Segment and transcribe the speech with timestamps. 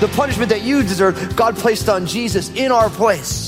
[0.00, 3.47] The punishment that you deserve, God placed on Jesus in our place.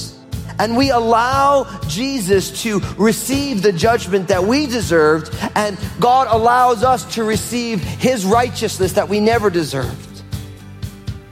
[0.61, 7.14] And we allow Jesus to receive the judgment that we deserved, and God allows us
[7.14, 10.23] to receive his righteousness that we never deserved.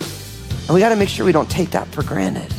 [0.01, 2.55] And we got to make sure we don't take that for granted.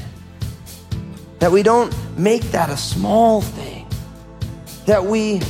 [1.40, 3.88] That we don't make that a small thing.
[4.86, 5.42] That we,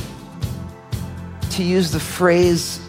[1.50, 2.80] to use the phrase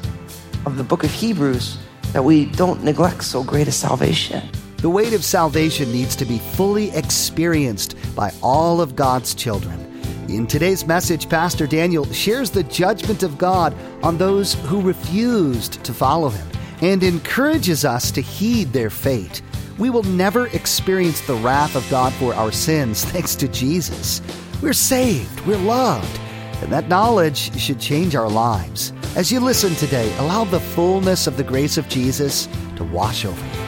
[0.65, 1.77] of the book of Hebrews,
[2.13, 4.49] that we don't neglect so great a salvation.
[4.81, 9.79] The weight of salvation needs to be fully experienced by all of God's children.
[10.27, 15.93] In today's message, Pastor Daniel shares the judgment of God on those who refused to
[15.93, 16.47] follow him
[16.81, 19.43] and encourages us to heed their fate.
[19.77, 24.19] We will never experience the wrath of God for our sins thanks to Jesus.
[24.63, 26.19] We're saved, we're loved,
[26.63, 28.93] and that knowledge should change our lives.
[29.15, 32.47] As you listen today, allow the fullness of the grace of Jesus
[32.77, 33.60] to wash over you.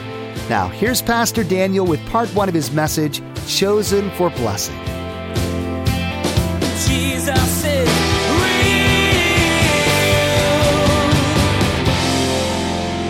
[0.50, 4.76] Now, here's Pastor Daniel with part one of his message, Chosen for Blessing.
[6.86, 7.88] Jesus is
[8.28, 8.84] real.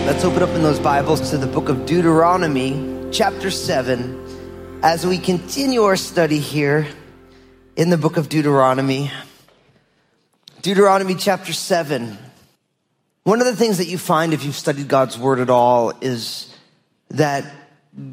[0.06, 5.18] Let's open up in those Bibles to the book of Deuteronomy, chapter 7, as we
[5.18, 6.86] continue our study here
[7.74, 9.10] in the book of Deuteronomy.
[10.62, 12.16] Deuteronomy chapter 7.
[13.24, 16.53] One of the things that you find if you've studied God's word at all is
[17.16, 17.44] that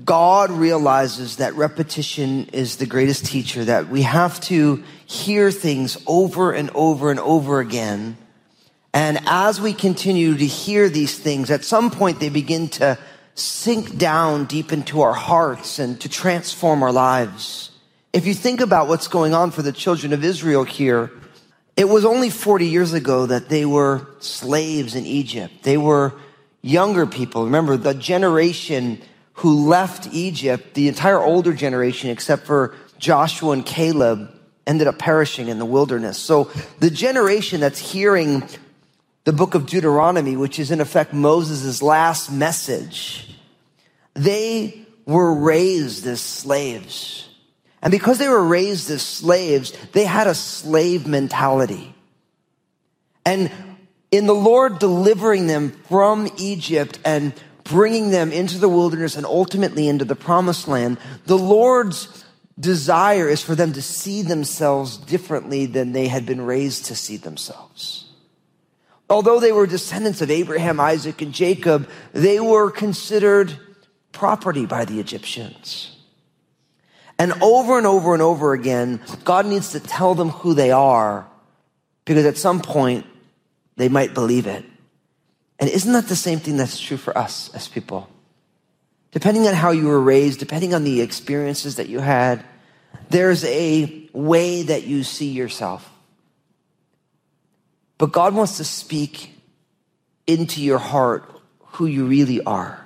[0.05, 6.51] God realizes that repetition is the greatest teacher, that we have to hear things over
[6.51, 8.17] and over and over again.
[8.93, 12.97] And as we continue to hear these things, at some point they begin to
[13.33, 17.71] sink down deep into our hearts and to transform our lives.
[18.13, 21.11] If you think about what's going on for the children of Israel here,
[21.77, 25.63] it was only 40 years ago that they were slaves in Egypt.
[25.63, 26.13] They were
[26.61, 27.45] younger people.
[27.45, 29.01] Remember, the generation
[29.33, 34.31] who left Egypt, the entire older generation, except for Joshua and Caleb,
[34.67, 36.17] ended up perishing in the wilderness.
[36.17, 38.43] So the generation that's hearing
[39.23, 43.35] the book of Deuteronomy, which is in effect Moses' last message,
[44.13, 47.29] they were raised as slaves.
[47.81, 51.95] And because they were raised as slaves, they had a slave mentality.
[53.25, 53.51] And
[54.11, 57.33] in the Lord delivering them from Egypt and
[57.63, 62.25] bringing them into the wilderness and ultimately into the promised land, the Lord's
[62.59, 67.17] desire is for them to see themselves differently than they had been raised to see
[67.17, 68.09] themselves.
[69.09, 73.57] Although they were descendants of Abraham, Isaac, and Jacob, they were considered
[74.11, 75.97] property by the Egyptians.
[77.17, 81.27] And over and over and over again, God needs to tell them who they are
[82.05, 83.05] because at some point
[83.77, 84.65] they might believe it.
[85.59, 88.09] And isn't that the same thing that's true for us as people?
[89.11, 92.43] Depending on how you were raised, depending on the experiences that you had,
[93.09, 95.89] there's a way that you see yourself.
[97.97, 99.35] But God wants to speak
[100.25, 102.85] into your heart who you really are.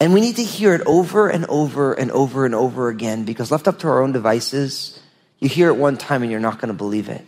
[0.00, 3.52] And we need to hear it over and over and over and over again because
[3.52, 4.98] left up to our own devices,
[5.38, 7.24] you hear it one time and you're not going to believe it.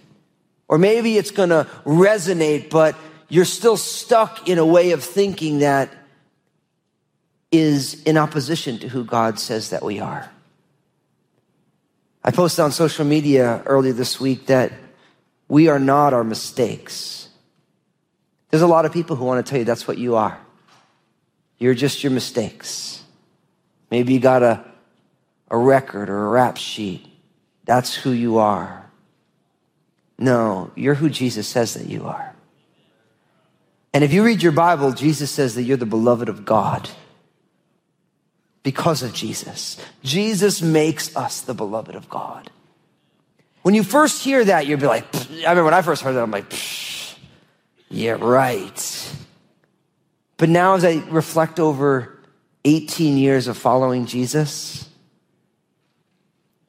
[0.74, 2.96] Or maybe it's going to resonate, but
[3.28, 5.88] you're still stuck in a way of thinking that
[7.52, 10.28] is in opposition to who God says that we are.
[12.24, 14.72] I posted on social media earlier this week that
[15.46, 17.28] we are not our mistakes.
[18.50, 20.36] There's a lot of people who want to tell you that's what you are.
[21.56, 23.00] You're just your mistakes.
[23.92, 24.64] Maybe you got a,
[25.52, 27.06] a record or a rap sheet.
[27.64, 28.83] That's who you are.
[30.18, 32.34] No, you're who Jesus says that you are.
[33.92, 36.90] And if you read your Bible, Jesus says that you're the beloved of God
[38.62, 39.80] because of Jesus.
[40.02, 42.50] Jesus makes us the beloved of God.
[43.62, 46.22] When you first hear that, you'll be like, I remember when I first heard that,
[46.22, 46.52] I'm like,
[47.88, 49.14] yeah, right.
[50.36, 52.18] But now as I reflect over
[52.64, 54.83] 18 years of following Jesus,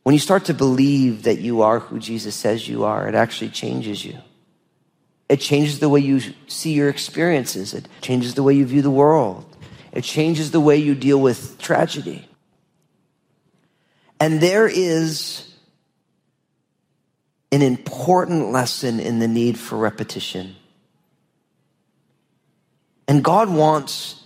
[0.06, 3.50] when you start to believe that you are who Jesus says you are, it actually
[3.50, 4.16] changes you.
[5.28, 7.74] It changes the way you see your experiences.
[7.74, 9.44] It changes the way you view the world.
[9.92, 12.30] It changes the way you deal with tragedy.
[14.19, 15.52] And there is
[17.51, 20.56] an important lesson in the need for repetition.
[23.08, 24.22] And God wants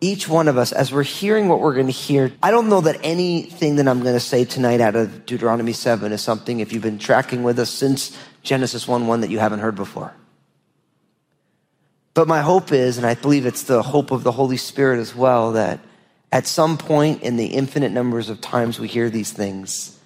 [0.00, 2.80] each one of us, as we're hearing what we're going to hear, I don't know
[2.82, 6.72] that anything that I'm going to say tonight out of Deuteronomy 7 is something, if
[6.72, 10.14] you've been tracking with us since Genesis 1 1, that you haven't heard before.
[12.14, 15.14] But my hope is, and I believe it's the hope of the Holy Spirit as
[15.14, 15.80] well, that
[16.32, 19.98] at some point in the infinite numbers of times we hear these things,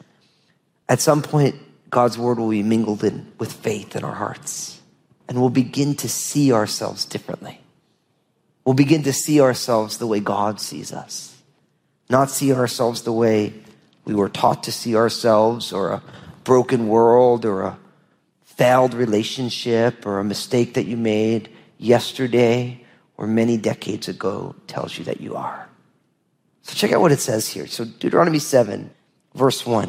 [0.88, 1.56] at some point
[1.88, 4.80] God's word will be mingled in with faith in our hearts.
[5.28, 7.61] And we'll begin to see ourselves differently.
[8.64, 11.36] We'll begin to see ourselves the way God sees us,
[12.08, 13.54] not see ourselves the way
[14.04, 16.02] we were taught to see ourselves, or a
[16.44, 17.78] broken world, or a
[18.44, 21.48] failed relationship, or a mistake that you made
[21.78, 22.84] yesterday
[23.16, 25.68] or many decades ago tells you that you are.
[26.62, 27.66] So check out what it says here.
[27.66, 28.90] So Deuteronomy 7,
[29.34, 29.88] verse 1.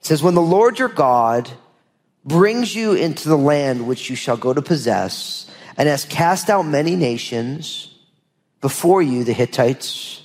[0.00, 1.50] It says, When the Lord your God
[2.24, 6.62] brings you into the land which you shall go to possess, and has cast out
[6.62, 7.94] many nations
[8.60, 10.22] before you, the Hittites,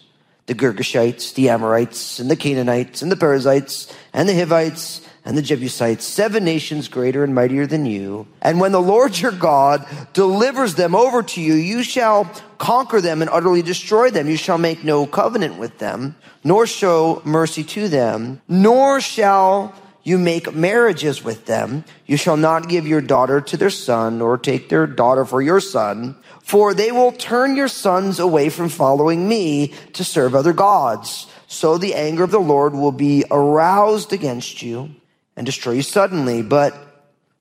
[0.48, 5.42] the Girgashites, the Amorites, and the Canaanites, and the Perizzites, and the Hivites, and the
[5.42, 8.28] Jebusites, seven nations greater and mightier than you.
[8.42, 12.26] And when the Lord your God delivers them over to you, you shall
[12.58, 14.28] conquer them and utterly destroy them.
[14.28, 20.18] You shall make no covenant with them, nor show mercy to them, nor shall you
[20.18, 21.84] make marriages with them.
[22.06, 25.60] You shall not give your daughter to their son, or take their daughter for your
[25.60, 31.28] son, for they will turn your sons away from following me to serve other gods.
[31.48, 34.90] So the anger of the Lord will be aroused against you
[35.36, 36.76] and destroy you suddenly, but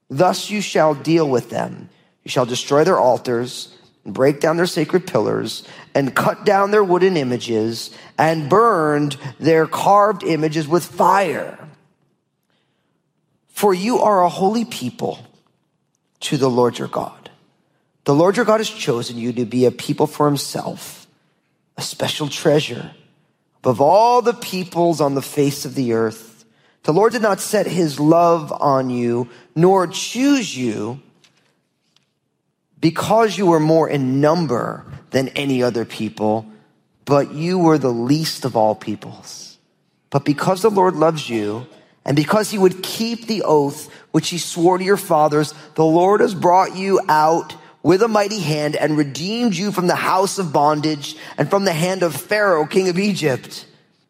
[0.09, 1.89] thus you shall deal with them.
[2.23, 3.75] You shall destroy their altars
[4.05, 5.63] and break down their sacred pillars
[5.95, 11.57] and cut down their wooden images and burned their carved images with fire.
[13.61, 15.19] For you are a holy people
[16.21, 17.29] to the Lord your God.
[18.05, 21.05] The Lord your God has chosen you to be a people for himself,
[21.77, 22.89] a special treasure
[23.59, 26.43] above all the peoples on the face of the earth.
[26.85, 30.99] The Lord did not set his love on you, nor choose you
[32.79, 36.47] because you were more in number than any other people,
[37.05, 39.59] but you were the least of all peoples.
[40.09, 41.67] But because the Lord loves you,
[42.05, 46.21] and because he would keep the oath which he swore to your fathers, the Lord
[46.21, 50.53] has brought you out with a mighty hand and redeemed you from the house of
[50.53, 53.65] bondage and from the hand of Pharaoh, king of Egypt.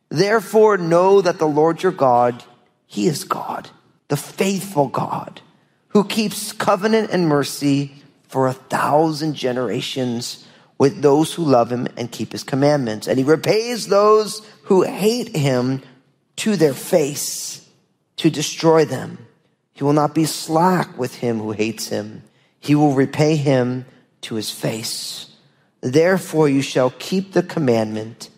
[0.09, 2.43] Therefore know that the Lord your God,
[2.85, 3.69] he is God,
[4.07, 5.41] the faithful God,
[5.89, 7.93] who keeps covenant and mercy
[8.27, 10.47] for a thousand generations
[10.77, 13.07] with those who love him and keep his commandments.
[13.07, 15.81] And he repays those who hate him
[16.37, 17.60] to their face
[18.21, 19.17] to destroy them.
[19.73, 22.21] He will not be slack with him who hates him.
[22.59, 23.85] He will repay him
[24.21, 25.31] to his face.
[25.81, 28.29] Therefore, you shall keep the commandment,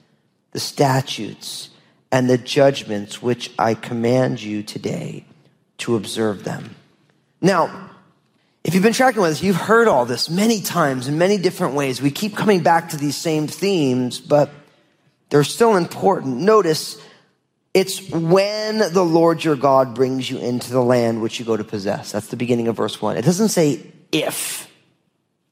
[0.51, 1.69] the statutes,
[2.13, 5.25] and the judgments which I command you today
[5.79, 6.77] to observe them.
[7.41, 7.89] Now,
[8.63, 11.73] if you've been tracking with us, you've heard all this many times in many different
[11.73, 12.01] ways.
[12.01, 14.49] We keep coming back to these same themes, but
[15.29, 16.37] they're still important.
[16.37, 17.01] Notice
[17.73, 21.63] it's when the Lord your God brings you into the land which you go to
[21.63, 22.11] possess.
[22.11, 23.17] That's the beginning of verse one.
[23.17, 24.71] It doesn't say if,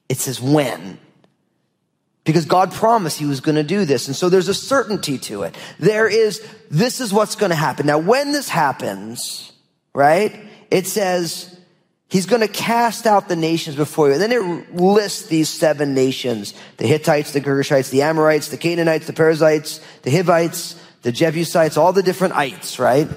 [0.08, 0.98] it says when.
[2.24, 4.06] Because God promised he was going to do this.
[4.06, 5.56] And so there's a certainty to it.
[5.80, 7.86] There is, this is what's going to happen.
[7.86, 9.50] Now, when this happens,
[9.92, 11.58] right, it says,
[12.12, 14.12] He's going to cast out the nations before you.
[14.12, 16.52] And then it lists these seven nations.
[16.76, 21.92] The Hittites, the Girgashites, the Amorites, the Canaanites, the Perizzites, the Hivites, the Jebusites, all
[21.92, 23.08] the different ites, right?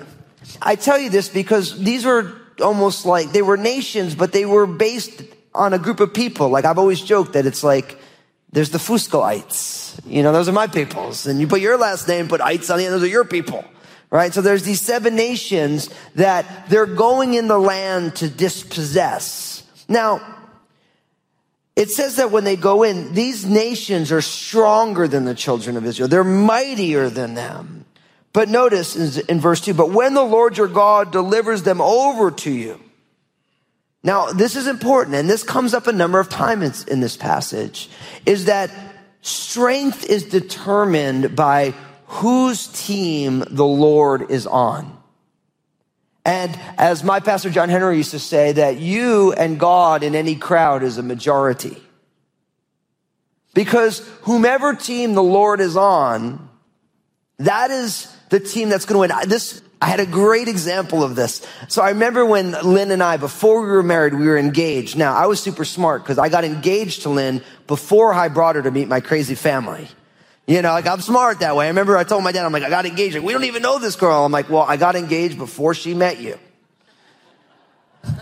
[0.61, 4.67] I tell you this because these were almost like they were nations, but they were
[4.67, 5.23] based
[5.53, 6.49] on a group of people.
[6.49, 7.97] Like I've always joked that it's like
[8.51, 9.99] there's the Fuscoites.
[10.05, 11.25] You know, those are my peoples.
[11.27, 13.63] And you put your last name, put ites on the end, those are your people.
[14.11, 14.33] Right?
[14.33, 19.63] So there's these seven nations that they're going in the land to dispossess.
[19.89, 20.34] Now,
[21.75, 25.85] it says that when they go in, these nations are stronger than the children of
[25.85, 26.07] Israel.
[26.07, 27.85] They're mightier than them.
[28.31, 32.51] But notice in, verse 2, but when the Lord your God delivers them over to
[32.51, 32.79] you.
[34.03, 37.89] Now, this is important, and this comes up a number of times in this passage,
[38.25, 38.71] is that
[39.21, 41.73] strength is determined by
[42.07, 44.95] whose team the Lord is on.
[46.25, 50.35] And as my pastor John Henry used to say, that you and God in any
[50.35, 51.77] crowd is a majority.
[53.53, 56.49] Because whomever team the Lord is on,
[57.37, 59.29] that is the team that's going to win.
[59.29, 61.45] This I had a great example of this.
[61.67, 64.97] So I remember when Lynn and I, before we were married, we were engaged.
[64.97, 68.63] Now I was super smart because I got engaged to Lynn before I brought her
[68.63, 69.87] to meet my crazy family.
[70.47, 71.65] You know, like I'm smart that way.
[71.65, 73.15] I remember I told my dad, I'm like, I got engaged.
[73.15, 74.25] Like, we don't even know this girl.
[74.25, 76.37] I'm like, well, I got engaged before she met you.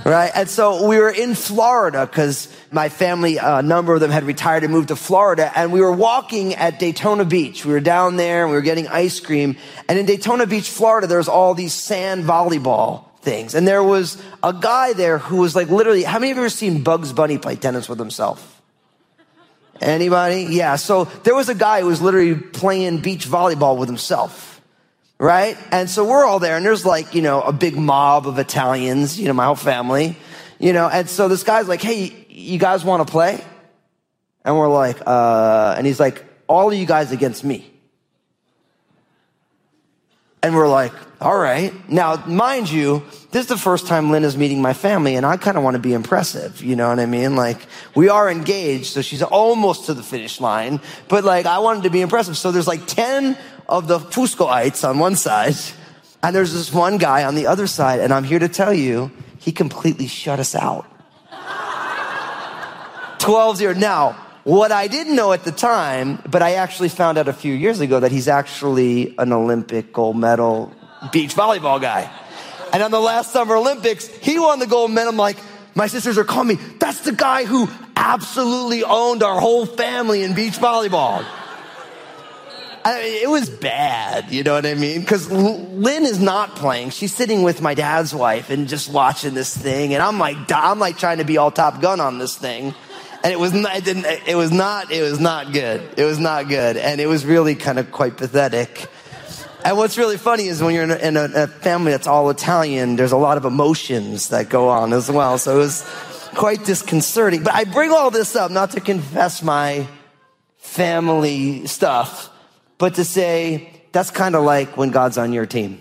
[0.05, 0.31] Right?
[0.33, 4.23] And so we were in Florida because my family, uh, a number of them had
[4.23, 5.51] retired and moved to Florida.
[5.53, 7.65] And we were walking at Daytona Beach.
[7.65, 9.57] We were down there and we were getting ice cream.
[9.89, 13.55] And in Daytona Beach, Florida, there was all these sand volleyball things.
[13.55, 16.49] And there was a guy there who was like literally, how many of you ever
[16.49, 18.62] seen Bugs Bunny play tennis with himself?
[19.81, 20.47] Anybody?
[20.49, 20.75] Yeah.
[20.75, 24.61] So there was a guy who was literally playing beach volleyball with himself.
[25.19, 25.57] Right?
[25.71, 29.17] And so we're all there and there's like, you know, a big mob of Italians,
[29.19, 30.17] you know, my whole family,
[30.59, 33.41] you know, and so this guy's like, Hey, you guys want to play?
[34.43, 37.72] And we're like, uh, and he's like, all of you guys against me.
[40.43, 41.73] And we're like, all right.
[41.89, 45.37] Now, mind you, this is the first time Lynn is meeting my family, and I
[45.37, 46.61] kind of want to be impressive.
[46.61, 47.37] You know what I mean?
[47.37, 47.59] Like,
[47.95, 51.89] we are engaged, so she's almost to the finish line, but like, I wanted to
[51.89, 52.37] be impressive.
[52.37, 53.37] So there's like 10
[53.69, 55.55] of the Fuscoites on one side,
[56.21, 59.09] and there's this one guy on the other side, and I'm here to tell you,
[59.39, 60.85] he completely shut us out.
[63.19, 63.73] 12 0.
[63.75, 67.53] Now, what I didn't know at the time, but I actually found out a few
[67.53, 70.73] years ago that he's actually an Olympic gold medal
[71.11, 72.11] beach volleyball guy.
[72.71, 75.11] And on the last Summer Olympics, he won the gold medal.
[75.11, 75.37] I'm like,
[75.75, 80.33] my sisters are calling me, that's the guy who absolutely owned our whole family in
[80.33, 81.25] beach volleyball.
[82.85, 84.99] I it was bad, you know what I mean?
[84.99, 89.55] Because Lynn is not playing; she's sitting with my dad's wife and just watching this
[89.55, 92.75] thing, and I'm like, I'm like trying to be all Top Gun on this thing,
[93.23, 95.81] and it was not, it didn't, it was not, it was not good.
[95.97, 98.87] It was not good, and it was really kind of quite pathetic.
[99.63, 102.29] And what's really funny is when you're in a, in a, a family that's all
[102.29, 105.37] Italian, there's a lot of emotions that go on as well.
[105.37, 105.89] So it was
[106.35, 107.43] quite disconcerting.
[107.43, 109.87] But I bring all this up not to confess my
[110.57, 112.29] family stuff,
[112.77, 115.79] but to say that's kind of like when God's on your team.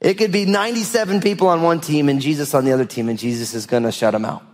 [0.00, 3.18] It could be 97 people on one team and Jesus on the other team, and
[3.18, 4.47] Jesus is going to shut them out.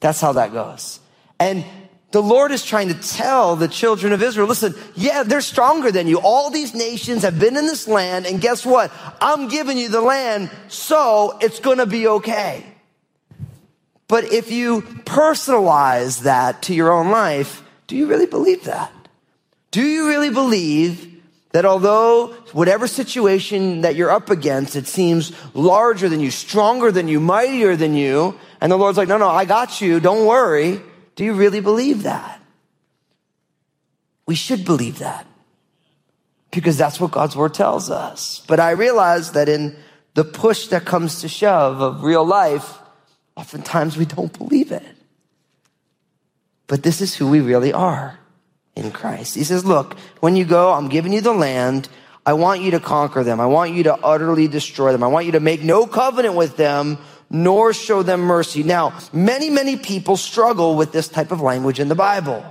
[0.00, 1.00] That's how that goes.
[1.40, 1.64] And
[2.10, 6.06] the Lord is trying to tell the children of Israel, listen, yeah, they're stronger than
[6.06, 6.18] you.
[6.20, 8.90] All these nations have been in this land, and guess what?
[9.20, 12.64] I'm giving you the land, so it's gonna be okay.
[14.08, 18.90] But if you personalize that to your own life, do you really believe that?
[19.70, 21.07] Do you really believe
[21.52, 27.08] that although whatever situation that you're up against, it seems larger than you, stronger than
[27.08, 30.80] you, mightier than you, and the Lord's like, no, no, I got you, don't worry.
[31.16, 32.40] Do you really believe that?
[34.26, 35.26] We should believe that
[36.50, 38.44] because that's what God's word tells us.
[38.46, 39.76] But I realize that in
[40.14, 42.78] the push that comes to shove of real life,
[43.36, 44.84] oftentimes we don't believe it.
[46.66, 48.18] But this is who we really are
[48.78, 49.34] in Christ.
[49.34, 51.88] He says, look, when you go, I'm giving you the land.
[52.24, 53.40] I want you to conquer them.
[53.40, 55.02] I want you to utterly destroy them.
[55.02, 56.98] I want you to make no covenant with them,
[57.30, 58.62] nor show them mercy.
[58.62, 62.44] Now, many, many people struggle with this type of language in the Bible.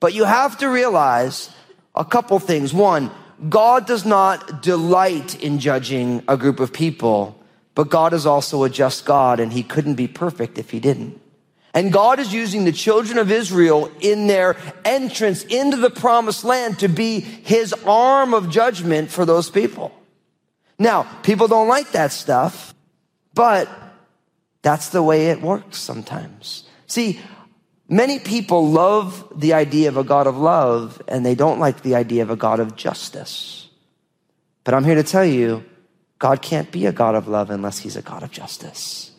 [0.00, 1.50] But you have to realize
[1.94, 2.72] a couple things.
[2.72, 3.10] One,
[3.48, 7.40] God does not delight in judging a group of people,
[7.74, 11.20] but God is also a just God, and he couldn't be perfect if he didn't.
[11.74, 16.78] And God is using the children of Israel in their entrance into the promised land
[16.80, 19.92] to be his arm of judgment for those people.
[20.78, 22.74] Now, people don't like that stuff,
[23.34, 23.68] but
[24.62, 26.64] that's the way it works sometimes.
[26.86, 27.20] See,
[27.88, 31.94] many people love the idea of a God of love and they don't like the
[31.96, 33.68] idea of a God of justice.
[34.64, 35.64] But I'm here to tell you,
[36.18, 39.12] God can't be a God of love unless he's a God of justice.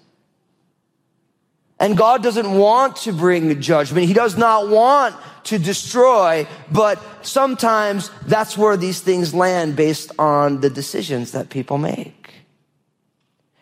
[1.80, 4.06] And God doesn't want to bring judgment.
[4.08, 10.60] He does not want to destroy, but sometimes that's where these things land based on
[10.60, 12.34] the decisions that people make.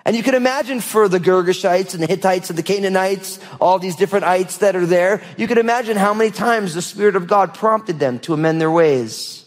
[0.03, 3.97] And you can imagine for the Girgashites and the Hittites and the Canaanites, all these
[3.97, 7.53] different ites that are there, you can imagine how many times the Spirit of God
[7.53, 9.45] prompted them to amend their ways.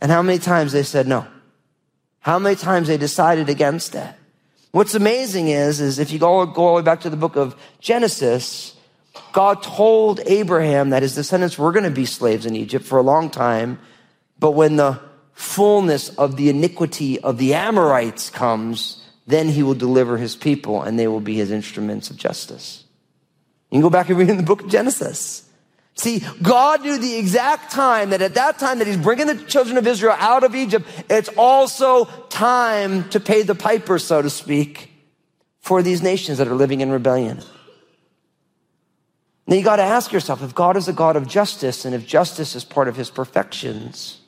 [0.00, 1.26] And how many times they said no.
[2.18, 4.12] How many times they decided against it.
[4.74, 7.36] What's amazing is, is if you go, go all the way back to the book
[7.36, 8.74] of Genesis,
[9.30, 13.02] God told Abraham that his descendants were going to be slaves in Egypt for a
[13.02, 13.78] long time.
[14.40, 14.98] But when the
[15.32, 20.98] fullness of the iniquity of the Amorites comes, then he will deliver his people and
[20.98, 22.82] they will be his instruments of justice.
[23.70, 25.48] You can go back and read in the book of Genesis.
[25.96, 29.76] See, God knew the exact time that at that time that he's bringing the children
[29.78, 34.90] of Israel out of Egypt, it's also time to pay the piper, so to speak,
[35.60, 37.40] for these nations that are living in rebellion.
[39.46, 42.06] Now you got to ask yourself if God is a God of justice and if
[42.06, 44.20] justice is part of his perfections,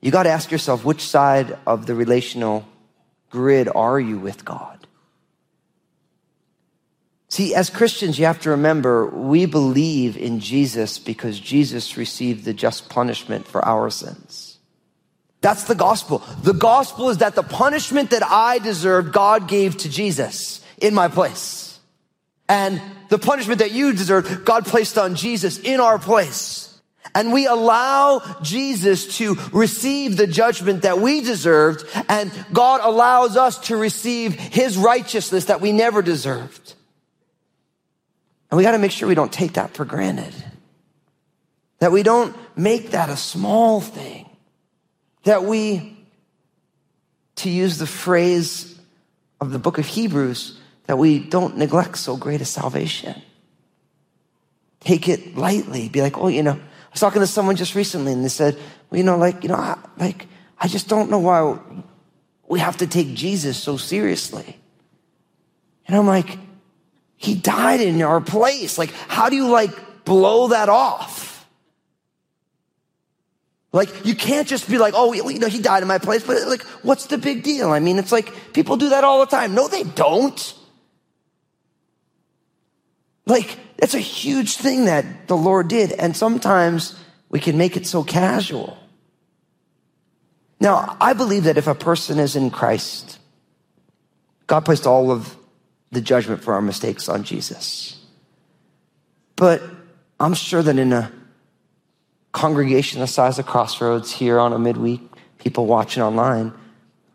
[0.00, 2.68] you got to ask yourself which side of the relational
[3.30, 4.83] grid are you with God?
[7.34, 12.54] See, as Christians, you have to remember we believe in Jesus because Jesus received the
[12.54, 14.60] just punishment for our sins.
[15.40, 16.22] That's the gospel.
[16.44, 21.08] The gospel is that the punishment that I deserved, God gave to Jesus in my
[21.08, 21.76] place.
[22.48, 26.80] And the punishment that you deserved, God placed on Jesus in our place.
[27.16, 33.58] And we allow Jesus to receive the judgment that we deserved, and God allows us
[33.66, 36.73] to receive his righteousness that we never deserved.
[38.54, 40.32] And we got to make sure we don't take that for granted.
[41.80, 44.30] That we don't make that a small thing.
[45.24, 45.98] That we,
[47.34, 48.78] to use the phrase
[49.40, 50.56] of the book of Hebrews,
[50.86, 53.20] that we don't neglect so great a salvation.
[54.78, 55.88] Take it lightly.
[55.88, 58.56] Be like, oh, you know, I was talking to someone just recently and they said,
[58.88, 60.28] well, you know, like, you know, I, like,
[60.60, 61.58] I just don't know why
[62.46, 64.60] we have to take Jesus so seriously.
[65.88, 66.38] And I'm like,
[67.16, 68.78] he died in our place.
[68.78, 71.46] Like, how do you like blow that off?
[73.72, 76.46] Like, you can't just be like, oh, you know, he died in my place, but
[76.46, 77.70] like, what's the big deal?
[77.70, 79.54] I mean, it's like people do that all the time.
[79.54, 80.54] No, they don't.
[83.26, 85.92] Like, it's a huge thing that the Lord did.
[85.92, 86.96] And sometimes
[87.30, 88.78] we can make it so casual.
[90.60, 93.18] Now, I believe that if a person is in Christ,
[94.46, 95.36] God placed all of
[95.94, 97.98] the judgment for our mistakes on Jesus.
[99.36, 99.62] But
[100.20, 101.10] I'm sure that in a
[102.32, 105.00] congregation the size of Crossroads here on a midweek,
[105.38, 106.52] people watching online,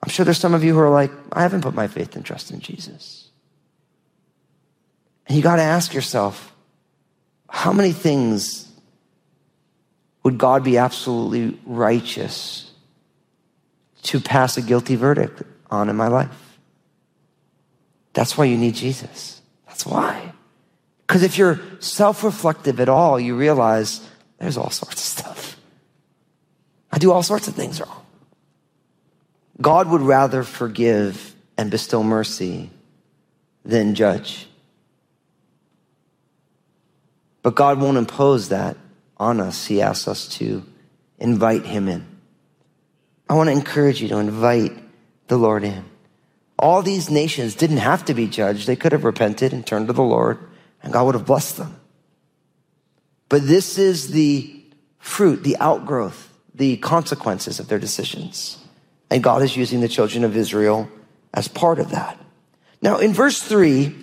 [0.01, 2.25] I'm sure there's some of you who are like, I haven't put my faith and
[2.25, 3.29] trust in Jesus.
[5.27, 6.55] And you got to ask yourself,
[7.49, 8.71] how many things
[10.23, 12.71] would God be absolutely righteous
[14.03, 16.48] to pass a guilty verdict on in my life?
[18.19, 19.41] That's why you need Jesus.
[19.65, 20.33] That's why.
[21.07, 24.05] Because if you're self reflective at all, you realize
[24.39, 25.57] there's all sorts of stuff.
[26.91, 28.05] I do all sorts of things wrong.
[29.61, 32.71] God would rather forgive and bestow mercy
[33.63, 34.49] than judge.
[37.41, 38.75] But God won't impose that
[39.15, 39.65] on us.
[39.65, 40.65] He asks us to
[41.19, 42.05] invite Him in.
[43.29, 44.73] I want to encourage you to invite
[45.29, 45.88] the Lord in.
[46.59, 48.67] All these nations didn't have to be judged.
[48.67, 50.37] They could have repented and turned to the Lord,
[50.83, 51.79] and God would have blessed them.
[53.29, 54.61] But this is the
[54.97, 58.57] fruit, the outgrowth, the consequences of their decisions.
[59.09, 60.89] And God is using the children of Israel
[61.33, 62.19] as part of that.
[62.81, 63.95] Now, in verse 3,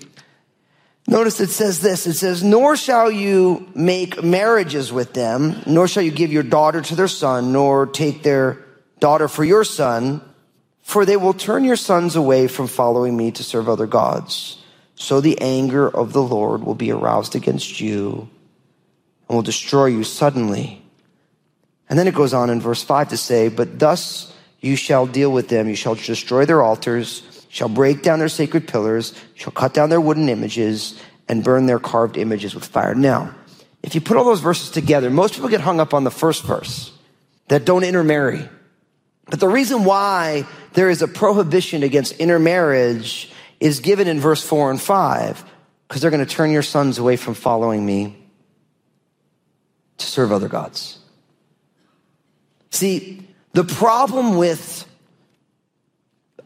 [1.07, 6.03] notice it says this it says, Nor shall you make marriages with them, nor shall
[6.03, 8.64] you give your daughter to their son, nor take their
[8.99, 10.23] daughter for your son
[10.87, 14.62] for they will turn your sons away from following me to serve other gods.
[14.94, 18.31] So the anger of the Lord will be aroused against you
[19.29, 20.81] and will destroy you suddenly.
[21.90, 25.33] And then it goes on in verse 5 to say, But thus you shall deal
[25.33, 25.68] with them.
[25.68, 30.01] You shall destroy their altars, shall break down their sacred pillars, shall cut down their
[30.01, 32.94] wooden images, and burn their carved images with fire.
[32.94, 33.35] Now,
[33.83, 36.44] if you put all those verses together, most people get hung up on the first
[36.44, 36.92] verse
[37.49, 38.49] that don't intermarry.
[39.29, 44.70] But the reason why there is a prohibition against intermarriage is given in verse 4
[44.70, 45.44] and 5
[45.88, 48.14] because they're going to turn your sons away from following me
[49.96, 50.98] to serve other gods.
[52.68, 54.86] See, the problem with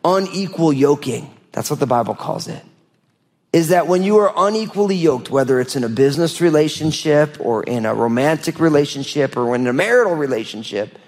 [0.04, 2.64] unequal yoking, that's what the Bible calls it,
[3.52, 7.84] is that when you are unequally yoked, whether it's in a business relationship or in
[7.84, 11.00] a romantic relationship or in a marital relationship,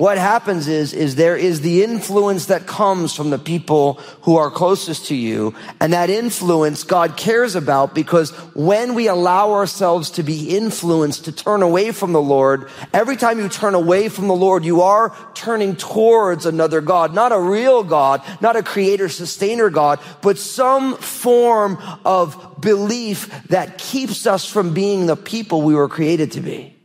[0.00, 4.50] what happens is, is there is the influence that comes from the people who are
[4.50, 5.54] closest to you.
[5.78, 11.32] And that influence God cares about because when we allow ourselves to be influenced to
[11.32, 15.14] turn away from the Lord, every time you turn away from the Lord, you are
[15.34, 20.96] turning towards another God, not a real God, not a creator sustainer God, but some
[20.96, 26.79] form of belief that keeps us from being the people we were created to be.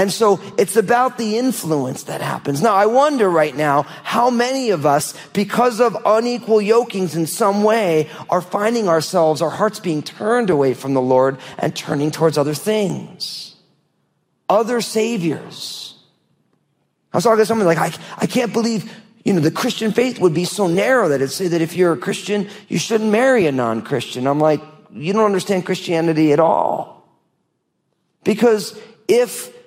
[0.00, 2.62] And so it's about the influence that happens.
[2.62, 7.62] Now, I wonder right now how many of us, because of unequal yokings in some
[7.62, 12.38] way, are finding ourselves, our hearts being turned away from the Lord and turning towards
[12.38, 13.56] other things,
[14.48, 16.02] other saviors.
[17.12, 18.90] I was talking to someone like, I, I can't believe,
[19.22, 21.92] you know, the Christian faith would be so narrow that it'd say that if you're
[21.92, 24.26] a Christian, you shouldn't marry a non-Christian.
[24.26, 27.06] I'm like, you don't understand Christianity at all.
[28.24, 29.59] Because if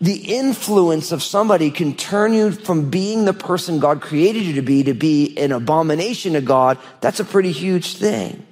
[0.00, 4.62] the influence of somebody can turn you from being the person God created you to
[4.62, 8.46] be to be an abomination to God, that's a pretty huge thing.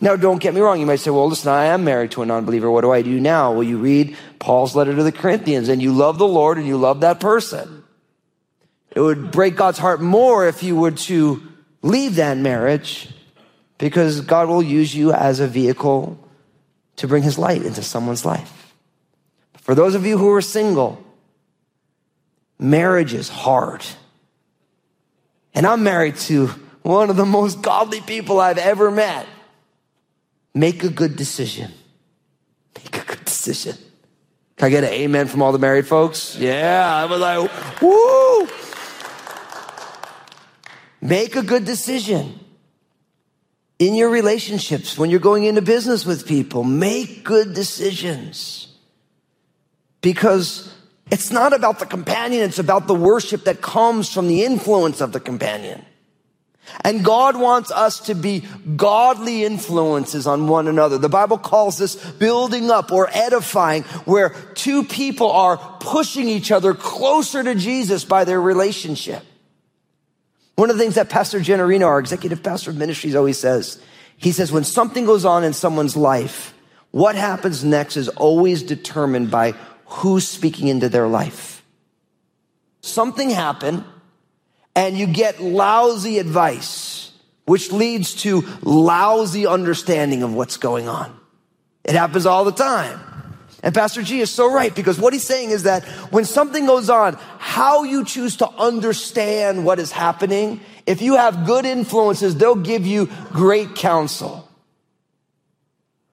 [0.00, 0.80] Now, don't get me wrong.
[0.80, 2.70] You might say, well, listen, I am married to a non-believer.
[2.70, 3.52] What do I do now?
[3.52, 6.76] Well, you read Paul's letter to the Corinthians and you love the Lord and you
[6.76, 7.84] love that person.
[8.94, 11.42] It would break God's heart more if you were to
[11.82, 13.08] leave that marriage
[13.78, 16.18] because God will use you as a vehicle
[16.96, 18.63] to bring his light into someone's life.
[19.64, 21.02] For those of you who are single,
[22.58, 23.82] marriage is hard.
[25.54, 26.48] And I'm married to
[26.82, 29.26] one of the most godly people I've ever met.
[30.52, 31.72] Make a good decision.
[32.76, 33.74] Make a good decision.
[34.58, 36.36] Can I get an amen from all the married folks?
[36.36, 38.46] Yeah, I was like, woo!
[41.00, 42.38] Make a good decision
[43.78, 46.64] in your relationships when you're going into business with people.
[46.64, 48.73] Make good decisions
[50.04, 50.70] because
[51.10, 55.12] it's not about the companion, it's about the worship that comes from the influence of
[55.12, 55.82] the companion.
[56.82, 58.44] And God wants us to be
[58.76, 60.98] godly influences on one another.
[60.98, 66.74] The Bible calls this building up or edifying, where two people are pushing each other
[66.74, 69.22] closer to Jesus by their relationship.
[70.56, 73.80] One of the things that Pastor Generino, our executive pastor of ministries, always says,
[74.18, 76.54] he says, when something goes on in someone's life,
[76.90, 79.54] what happens next is always determined by
[79.86, 81.64] who's speaking into their life.
[82.80, 83.84] Something happened
[84.76, 87.12] and you get lousy advice,
[87.46, 91.18] which leads to lousy understanding of what's going on.
[91.84, 93.00] It happens all the time.
[93.62, 96.90] And Pastor G is so right because what he's saying is that when something goes
[96.90, 102.56] on, how you choose to understand what is happening, if you have good influences, they'll
[102.56, 104.43] give you great counsel.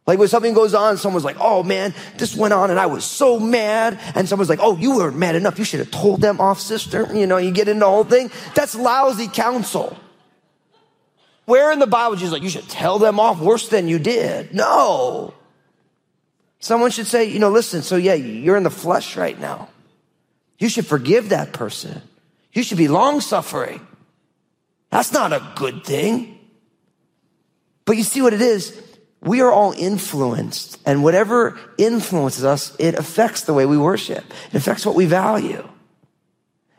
[0.08, 3.06] Like when something goes on, someone's like, oh man, this went on and I was
[3.06, 4.00] so mad.
[4.16, 5.60] And someone's like, oh, you weren't mad enough.
[5.60, 7.08] You should have told them off, sister.
[7.14, 8.32] You know, you get into the whole thing.
[8.56, 9.98] That's lousy counsel.
[11.46, 14.54] Where in the Bible Jesus like, you should tell them off worse than you did?
[14.54, 15.34] No.
[16.60, 19.70] Someone should say, you know, listen, so yeah, you're in the flesh right now.
[20.60, 22.02] You should forgive that person.
[22.54, 23.86] You should be long suffering.
[24.90, 26.40] That's not a good thing.
[27.86, 28.80] But you see what it is?
[29.22, 34.24] We are all influenced and whatever influences us, it affects the way we worship.
[34.52, 35.68] It affects what we value.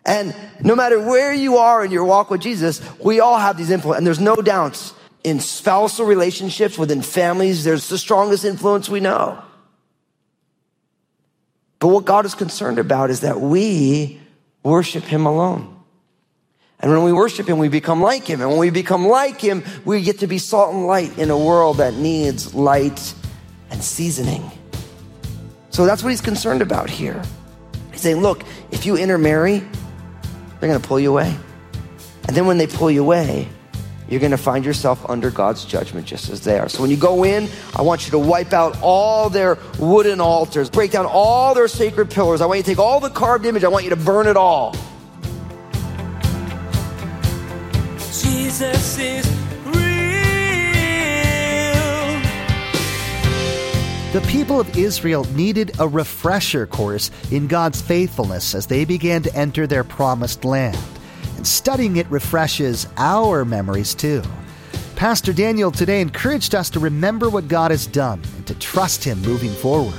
[0.05, 3.71] And no matter where you are in your walk with Jesus, we all have these
[3.71, 3.99] influences.
[3.99, 4.93] And there's no doubts
[5.25, 9.43] in spousal relationships, within families, there's the strongest influence we know.
[11.79, 14.21] But what God is concerned about is that we
[14.63, 15.82] worship Him alone.
[16.83, 18.41] And when we worship Him, we become like Him.
[18.41, 21.39] And when we become like Him, we get to be salt and light in a
[21.39, 23.15] world that needs light
[23.71, 24.51] and seasoning.
[25.71, 27.23] So that's what He's concerned about here.
[27.93, 28.43] He's saying, look,
[28.73, 31.37] if you intermarry, they're going to pull you away.
[32.27, 33.49] And then when they pull you away,
[34.09, 36.69] you're going to find yourself under God's judgment just as they are.
[36.69, 40.69] So when you go in, I want you to wipe out all their wooden altars,
[40.69, 42.41] break down all their sacred pillars.
[42.41, 44.37] I want you to take all the carved image, I want you to burn it
[44.37, 44.77] all.
[48.33, 49.27] Jesus is
[49.67, 49.75] real.
[54.13, 59.35] The people of Israel needed a refresher course in God's faithfulness as they began to
[59.35, 60.79] enter their promised land.
[61.37, 64.23] And studying it refreshes our memories too.
[64.97, 69.21] Pastor Daniel today encouraged us to remember what God has done and to trust Him
[69.21, 69.93] moving forward.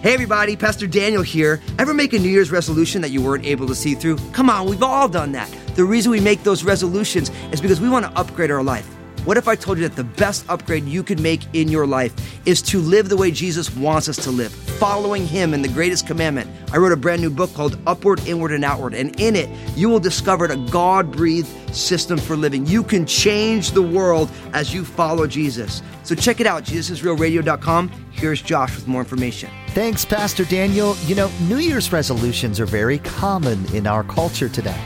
[0.00, 1.60] Hey everybody, Pastor Daniel here.
[1.78, 4.16] Ever make a New Year's resolution that you weren't able to see through?
[4.32, 5.50] Come on, we've all done that.
[5.76, 8.86] The reason we make those resolutions is because we want to upgrade our life.
[9.26, 12.14] What if I told you that the best upgrade you could make in your life
[12.46, 16.06] is to live the way Jesus wants us to live, following Him in the greatest
[16.06, 16.50] commandment?
[16.72, 19.90] I wrote a brand new book called Upward, Inward, and Outward, and in it, you
[19.90, 22.64] will discover a God breathed system for living.
[22.64, 25.82] You can change the world as you follow Jesus.
[26.04, 27.90] So check it out, JesusIsRealRadio.com.
[28.12, 29.50] Here's Josh with more information.
[29.70, 30.96] Thanks, Pastor Daniel.
[31.04, 34.80] You know, New Year's resolutions are very common in our culture today.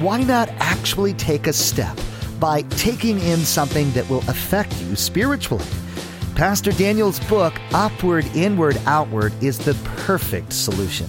[0.00, 1.94] Why not actually take a step
[2.38, 5.66] by taking in something that will affect you spiritually?
[6.34, 9.74] Pastor Daniel's book, Upward, Inward, Outward, is the
[10.06, 11.06] perfect solution.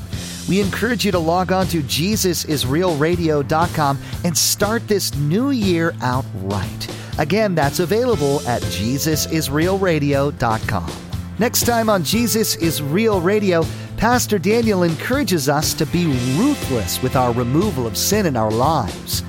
[0.50, 6.88] We encourage you to log on to JesusIsRealRadio.com and start this new year out right.
[7.18, 10.92] Again, that's available at JesusIsRealRadio.com.
[11.40, 13.64] Next time on Jesus is Real Radio,
[14.02, 19.22] Pastor Daniel encourages us to be ruthless with our removal of sin in our lives.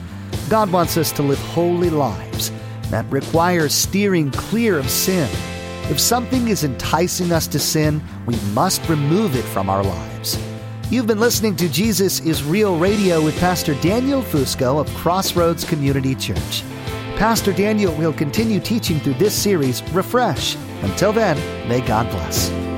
[0.48, 2.50] God wants us to live holy lives.
[2.88, 5.28] That requires steering clear of sin.
[5.90, 10.38] If something is enticing us to sin, we must remove it from our lives.
[10.90, 16.14] You've been listening to Jesus is Real Radio with Pastor Daniel Fusco of Crossroads Community
[16.14, 16.64] Church.
[17.18, 20.56] Pastor Daniel will continue teaching through this series, Refresh.
[20.80, 21.36] Until then,
[21.68, 22.71] may God bless.